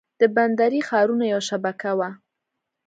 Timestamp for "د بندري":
0.19-0.79